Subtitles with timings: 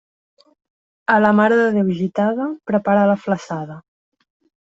[1.15, 3.77] A la Mare de Déu Gitada, prepara la flassada.